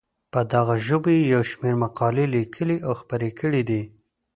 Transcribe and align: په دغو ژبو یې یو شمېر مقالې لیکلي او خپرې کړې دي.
په 0.33 0.39
دغو 0.51 0.75
ژبو 0.85 1.09
یې 1.15 1.21
یو 1.33 1.41
شمېر 1.51 1.75
مقالې 1.83 2.25
لیکلي 2.35 2.77
او 2.87 2.93
خپرې 3.01 3.29
کړې 3.39 3.61
دي. 3.69 3.81